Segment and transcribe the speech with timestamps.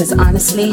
[0.00, 0.72] Cause honestly,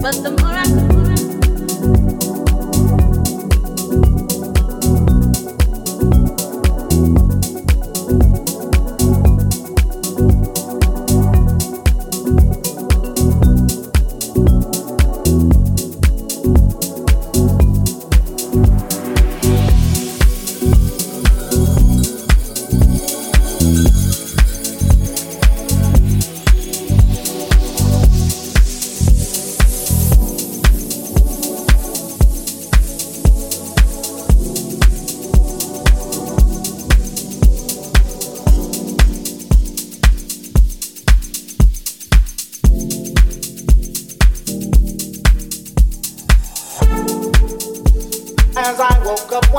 [0.00, 0.97] But the more I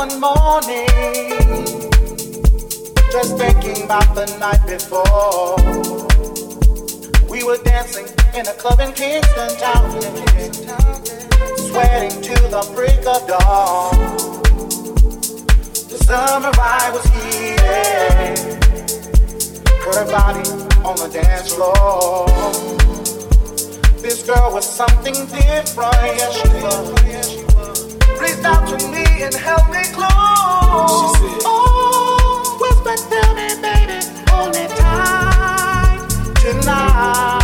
[0.09, 0.87] one morning
[3.11, 5.55] just thinking about the night before.
[7.29, 10.01] We were dancing in a club in Kingston town,
[11.57, 13.95] sweating to the break of dawn.
[15.89, 18.37] The summer vibe was heated,
[19.83, 20.49] heard her body
[20.85, 22.27] on the dance floor.
[24.01, 27.38] This girl was something different, yes she was
[28.19, 30.09] reached out to me and held me close.
[31.45, 36.07] Oh, whisper to me, baby, hold me tight
[36.41, 37.38] tonight.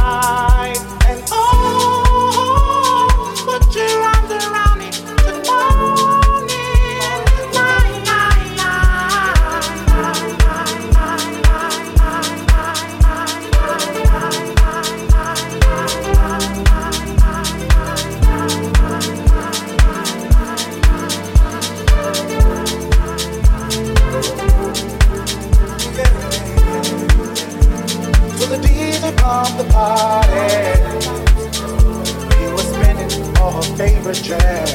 [29.36, 30.48] Of the party.
[32.40, 34.68] We were spinning all her favorite jam.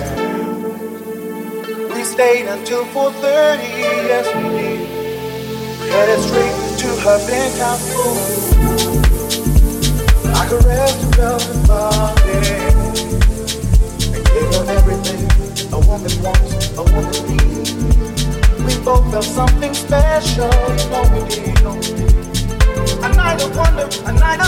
[1.94, 3.62] We stayed until 4:30,
[4.10, 4.80] yes we did.
[5.92, 8.18] Headed straight to her penthouse room.
[10.40, 12.40] I caressed her velvet body
[14.14, 15.22] and gave her everything
[15.72, 17.72] a woman wants, a woman needs.
[18.66, 20.52] We both felt something special.
[20.80, 22.39] You know we did
[22.98, 24.40] a night of wonder, a night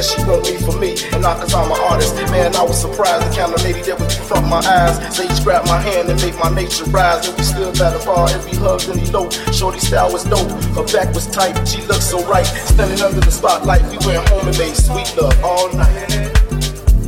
[0.00, 2.16] that she want me for me, and not cause I'm an artist.
[2.32, 4.96] Man, I was surprised the kind of lady that would confront my eyes.
[5.14, 7.28] Say you grab my hand and make my nature rise.
[7.28, 9.36] And we stood by the bar we hugged and eloped.
[9.52, 12.46] Shorty style was dope, her back was tight, she looked so right.
[12.72, 16.08] Standing under the spotlight, we went home and made sweet love all night.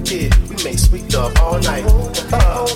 [0.04, 1.84] Yeah, we made sweet love all night.
[2.28, 2.68] Uh.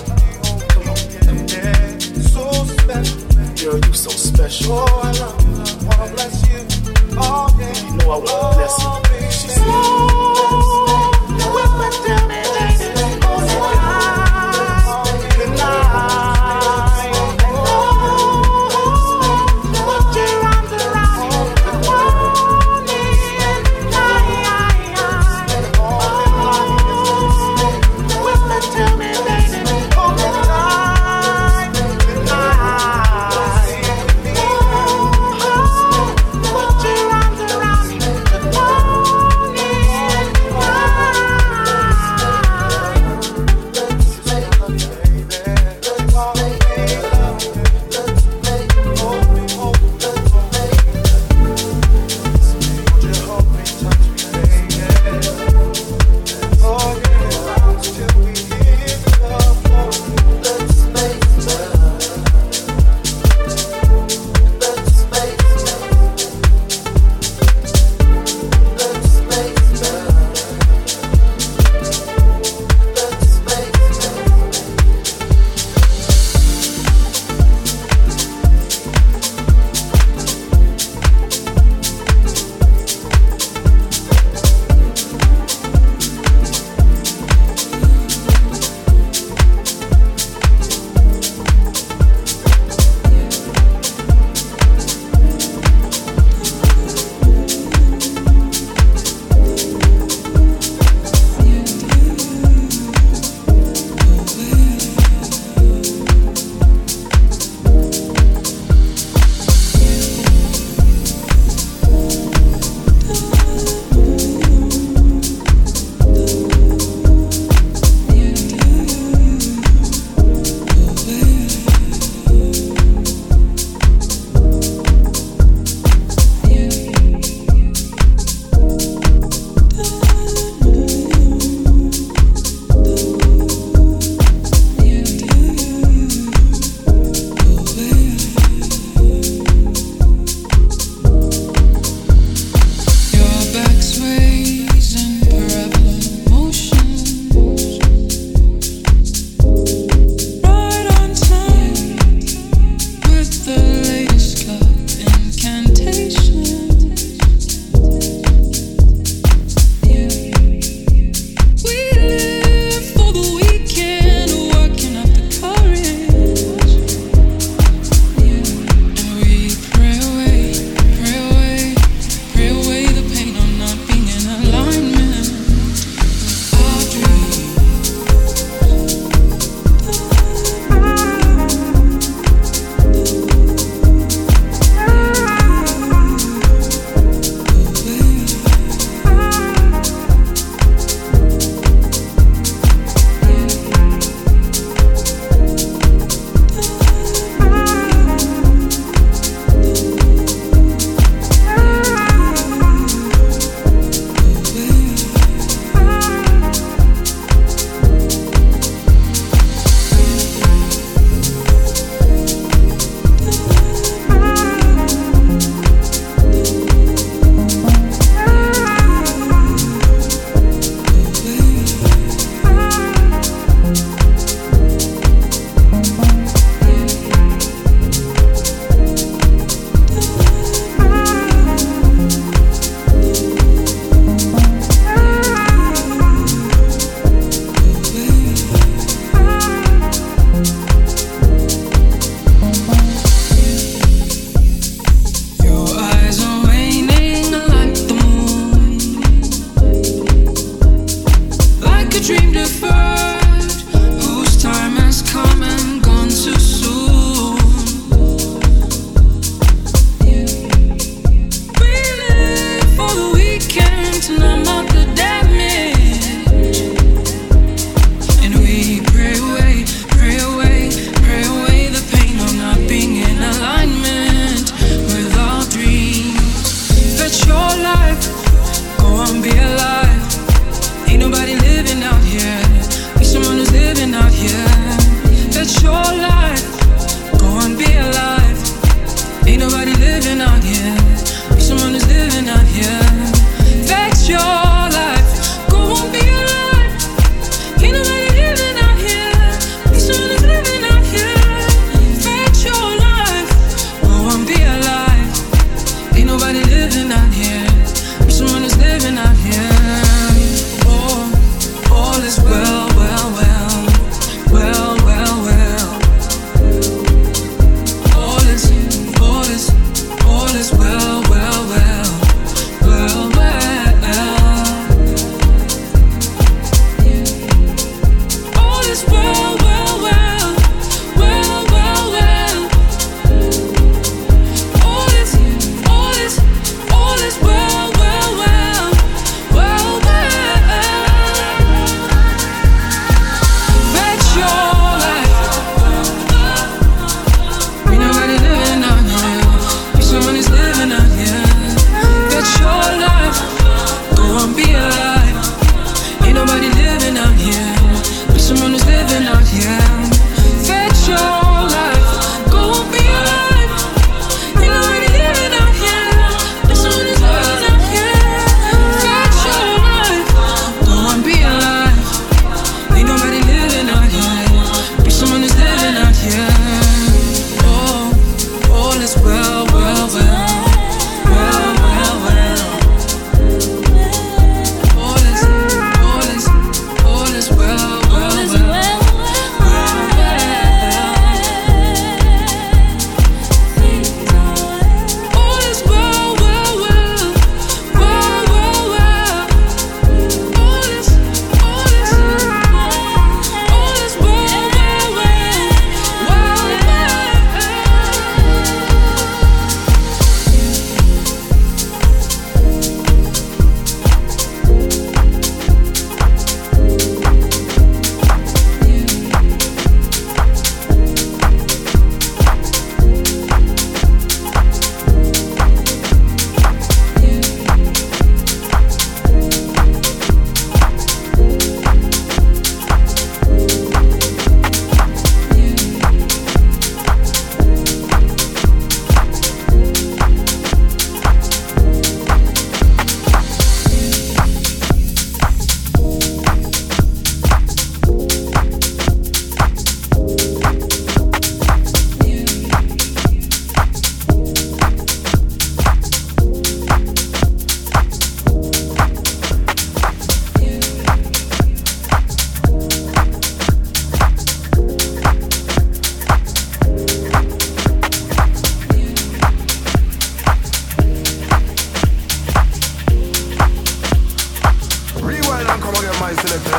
[3.57, 4.73] Girl, you so special.
[4.73, 5.37] Oh, I love.
[5.85, 7.46] Wanna bless you.
[8.09, 9.29] I wanna bless you.
[9.31, 10.66] She said,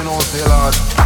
[0.08, 0.97] know, say, Lord.